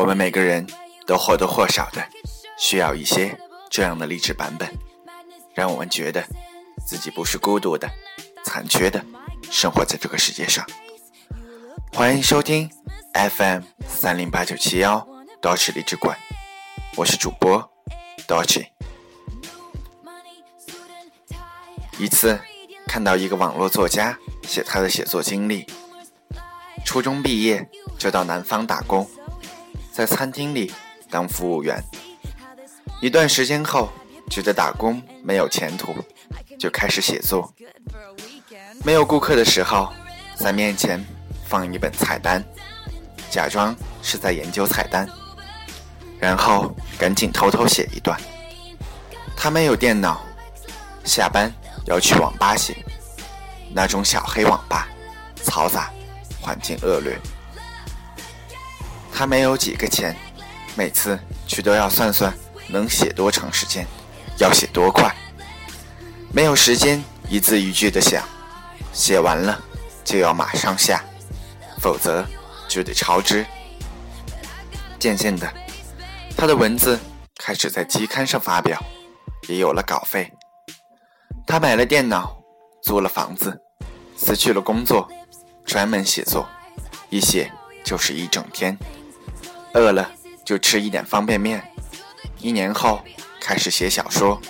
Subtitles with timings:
[0.00, 0.66] 我们每个人
[1.06, 2.02] 都或多或少的
[2.56, 4.66] 需要一些这样的励志版本，
[5.52, 6.24] 让我们觉得
[6.86, 7.86] 自己不是孤独的、
[8.42, 9.04] 残缺的，
[9.50, 10.66] 生活在这个世界上。
[11.92, 12.70] 欢迎收听
[13.12, 15.06] FM 三零八九七幺
[15.38, 16.16] d o c h 励志馆，
[16.96, 17.70] 我是主播
[18.26, 18.68] Dochi。
[21.98, 22.40] 一次
[22.86, 25.66] 看到一个网络作家写他的写作经历，
[26.86, 29.06] 初中毕业就到南方打工。
[30.00, 30.72] 在餐厅里
[31.10, 31.78] 当服务员，
[33.02, 33.90] 一段时间后，
[34.30, 35.94] 觉得打工没有前途，
[36.58, 37.52] 就开始写作。
[38.82, 39.92] 没有顾客的时候，
[40.34, 41.04] 在面前
[41.46, 42.42] 放一本菜单，
[43.28, 45.06] 假装是在研究菜单，
[46.18, 48.18] 然后赶紧偷偷写一段。
[49.36, 50.22] 他没有电脑，
[51.04, 51.52] 下班
[51.84, 52.74] 要去网吧写，
[53.74, 54.88] 那种小黑网吧，
[55.44, 55.90] 嘈杂，
[56.40, 57.18] 环境恶劣。
[59.20, 60.16] 他没有几个钱，
[60.74, 62.32] 每次去都要算算
[62.68, 63.86] 能写多长时间，
[64.38, 65.14] 要写多快。
[66.32, 68.26] 没有时间一字一句的想，
[68.94, 69.62] 写完了
[70.02, 71.04] 就要马上下，
[71.78, 72.24] 否则
[72.66, 73.44] 就得超支。
[74.98, 75.52] 渐渐的，
[76.34, 76.98] 他的文字
[77.36, 78.82] 开始在期刊上发表，
[79.50, 80.32] 也有了稿费。
[81.46, 82.42] 他买了电脑，
[82.82, 83.60] 租了房子，
[84.16, 85.06] 辞去了工作，
[85.66, 86.48] 专门写作，
[87.10, 87.52] 一写
[87.84, 88.74] 就是一整天。
[89.74, 90.10] 饿了
[90.44, 91.62] 就吃一点方便面。
[92.38, 93.02] 一年后
[93.40, 94.40] 开始写小说，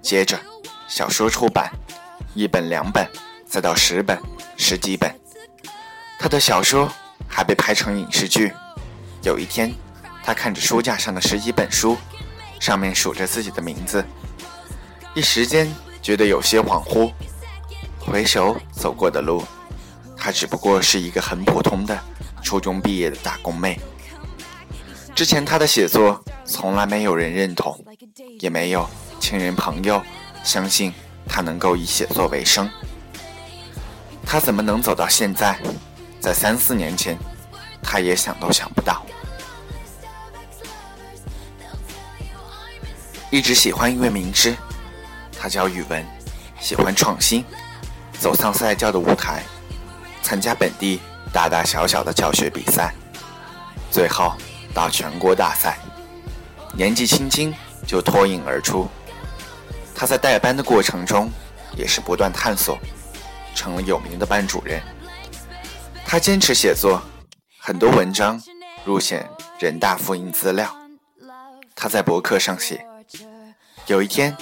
[0.00, 0.38] 接着
[0.88, 1.70] 小说出版，
[2.34, 3.06] 一本两本，
[3.46, 4.18] 再到十本、
[4.56, 5.14] 十几本。
[6.18, 6.90] 他的小说
[7.28, 8.52] 还被拍成影视剧。
[9.22, 9.72] 有一天，
[10.24, 11.96] 他看着书架上的十几本书，
[12.58, 14.04] 上面数着自己的名字，
[15.14, 15.70] 一时间
[16.00, 17.12] 觉得有些恍惚。
[17.98, 19.44] 回首走过的路，
[20.16, 21.98] 他只不过是一个很普通的
[22.42, 23.78] 初中毕业的打工妹。
[25.16, 27.82] 之前他的写作从来没有人认同，
[28.38, 28.86] 也没有
[29.18, 30.02] 亲人朋友
[30.44, 30.92] 相信
[31.26, 32.70] 他能够以写作为生。
[34.26, 35.58] 他怎么能走到现在？
[36.20, 37.16] 在三四年前，
[37.82, 39.06] 他也想都想不到。
[43.30, 44.54] 一直喜欢一位名师，
[45.40, 46.04] 他教语文，
[46.60, 47.42] 喜欢创新，
[48.18, 49.42] 走上赛教的舞台，
[50.22, 51.00] 参加本地
[51.32, 52.94] 大大小小的教学比赛，
[53.90, 54.34] 最后。
[54.76, 55.78] 到全国大赛，
[56.74, 57.50] 年纪轻轻
[57.86, 58.86] 就脱颖而出。
[59.94, 61.30] 他在带班的过程中
[61.74, 62.78] 也是不断探索，
[63.54, 64.82] 成了有名的班主任。
[66.04, 67.00] 他坚持写作，
[67.56, 68.38] 很多文章
[68.84, 69.26] 入选
[69.58, 70.70] 人大复印资料。
[71.74, 72.86] 他在博客上写：
[73.86, 74.36] 有一天，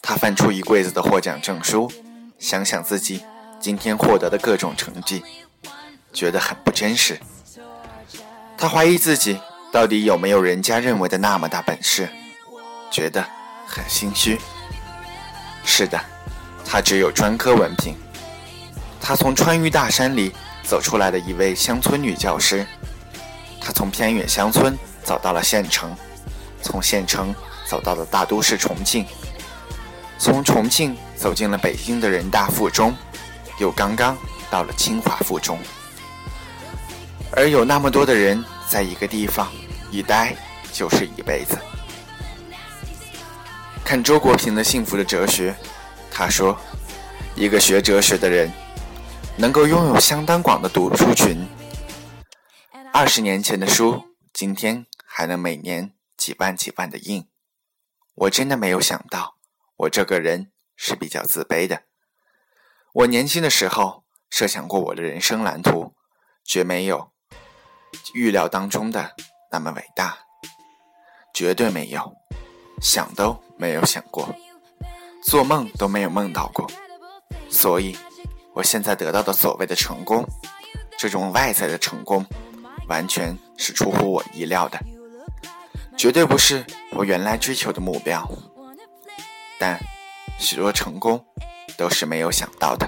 [0.00, 1.92] 他翻出一柜子的获奖证书，
[2.38, 3.22] 想想自己
[3.60, 5.22] 今天获得的各种成绩，
[6.14, 7.20] 觉得很不真实。
[8.56, 9.38] 他怀疑自己。
[9.76, 12.08] 到底有没有人家认为的那么大本事？
[12.90, 13.22] 觉得
[13.66, 14.40] 很心虚。
[15.66, 16.00] 是的，
[16.64, 17.94] 他只有专科文凭。
[18.98, 20.32] 他从川渝大山里
[20.62, 22.66] 走出来的一位乡村女教师。
[23.60, 25.94] 他从偏远乡村走到了县城，
[26.62, 27.34] 从县城
[27.66, 29.04] 走到了大都市重庆，
[30.16, 32.96] 从重庆走进了北京的人大附中，
[33.58, 34.16] 又刚刚
[34.48, 35.58] 到了清华附中。
[37.32, 39.46] 而有那么多的人在一个地方。
[39.90, 40.36] 一待
[40.72, 41.58] 就是一辈子。
[43.84, 45.52] 看周国平的《幸福的哲学》，
[46.10, 46.58] 他说
[47.36, 48.50] ：“一个学哲学的人，
[49.36, 51.46] 能够拥有相当广的读书群。
[52.92, 54.02] 二十年前的书，
[54.32, 57.28] 今天还能每年几万几万的印。
[58.14, 59.36] 我真的没有想到，
[59.76, 61.82] 我这个人是比较自卑的。
[62.92, 65.94] 我年轻的时候设想过我的人生蓝图，
[66.44, 67.12] 绝没有
[68.14, 69.14] 预料当中的。”
[69.56, 70.18] 那么伟大，
[71.32, 72.14] 绝对没有，
[72.82, 74.28] 想都没有想过，
[75.24, 76.70] 做梦都没有梦到过。
[77.48, 77.96] 所以，
[78.52, 80.22] 我现在得到的所谓的成功，
[80.98, 82.22] 这种外在的成功，
[82.86, 84.78] 完全是出乎我意料的，
[85.96, 88.30] 绝对不是我原来追求的目标。
[89.58, 89.80] 但，
[90.38, 91.24] 许多成功
[91.78, 92.86] 都是没有想到的，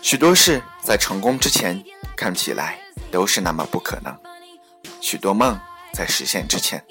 [0.00, 1.80] 许多事在成功之前
[2.16, 2.76] 看起来
[3.12, 4.12] 都是那么不可能。
[5.02, 5.58] 许多梦
[5.92, 6.82] 在实现之前，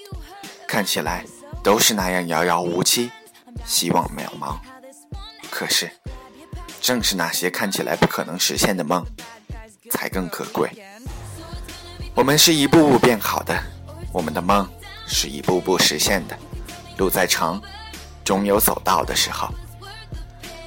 [0.67, 1.25] 看起来
[1.63, 3.09] 都是那样遥遥无期，
[3.65, 4.57] 希望渺茫。
[5.49, 5.89] 可是，
[6.81, 9.03] 正是那些看起来不可能实现的梦，
[9.89, 10.69] 才更可贵。
[12.13, 13.57] 我们是一步步变好的，
[14.11, 14.69] 我们的梦
[15.07, 16.37] 是一步步实现的。
[16.97, 17.61] 路再长，
[18.25, 19.47] 终有走到的时候。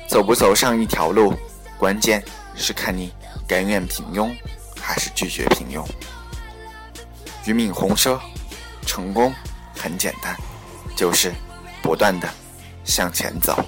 [0.08, 1.34] 走不走上一条路，
[1.76, 2.24] 关键
[2.56, 3.12] 是看你
[3.46, 4.34] 甘愿平庸，
[4.80, 5.86] 还是拒绝平庸。
[7.46, 8.18] 俞敏洪说
[8.86, 9.30] ：“成功
[9.76, 10.34] 很简单，
[10.96, 11.30] 就是
[11.82, 12.26] 不断的
[12.84, 13.62] 向前走。”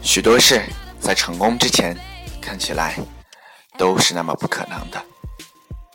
[0.00, 0.62] 许多事
[1.00, 1.96] 在成功之前
[2.40, 2.96] 看起来
[3.78, 5.02] 都是那么不可能的，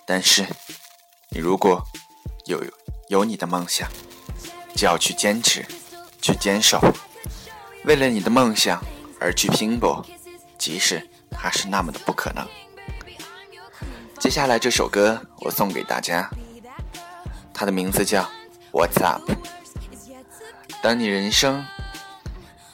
[0.08, 0.44] 但是
[1.30, 1.82] 你如果
[2.46, 2.62] 有
[3.10, 3.88] 有你的梦想，
[4.76, 5.64] 就要去坚持，
[6.28, 6.82] 去坚守，
[7.86, 8.84] 为了你的梦想
[9.18, 10.06] 而去拼搏，
[10.58, 11.02] 即使
[11.32, 12.46] 它是那么的不可能。
[14.20, 16.30] 接下来这首歌我送给大家，
[17.54, 18.24] 它的名字叫
[18.74, 19.32] 《What's Up》。
[20.82, 21.66] 当你人生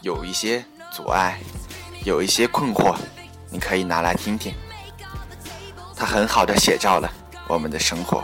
[0.02, 0.66] 有一些。
[0.96, 1.40] 阻碍，
[2.06, 2.96] 有一些困惑，
[3.50, 4.54] 你可以拿来听听。
[5.96, 7.12] 它很好的写照了
[7.48, 8.24] 我们的生活。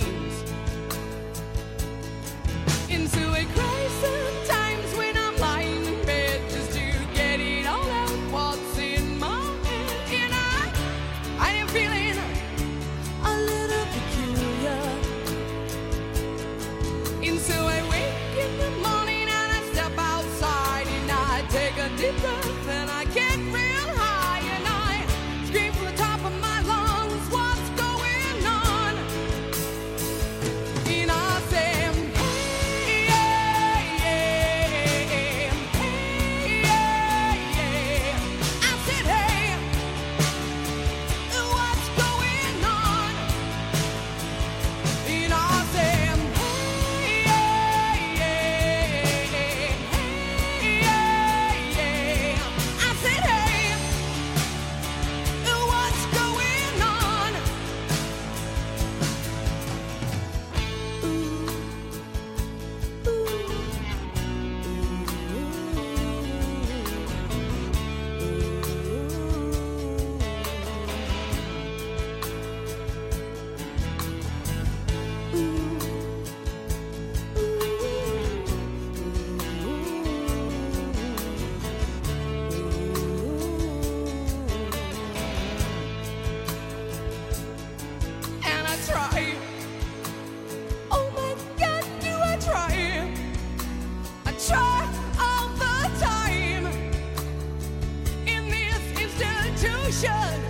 [99.93, 100.41] And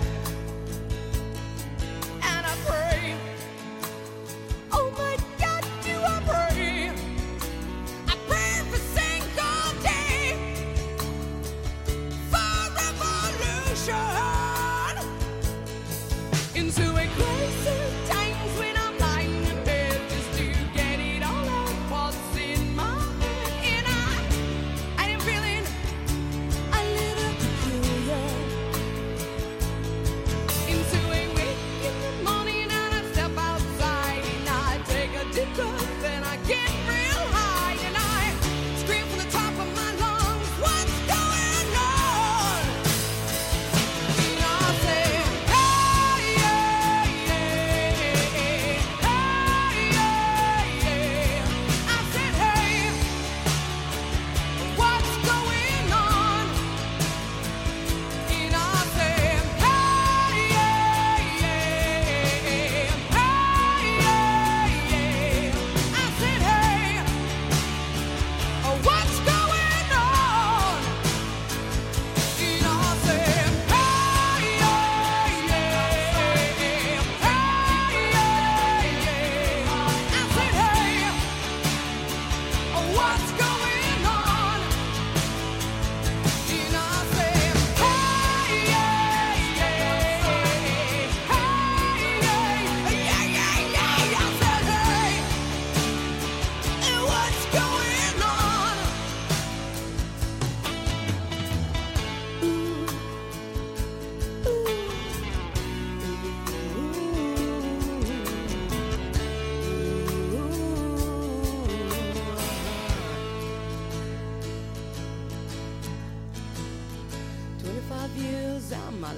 [2.22, 3.16] I pray.
[4.70, 6.92] Oh my God, do I pray?
[8.06, 10.22] I pray every single day
[12.30, 13.96] for revolution
[16.54, 17.06] into a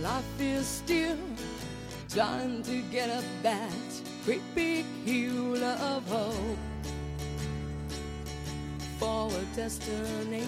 [0.05, 1.17] life is still
[2.11, 3.73] trying to get up that
[4.27, 6.59] great big hill of hope
[8.99, 10.45] for a destination.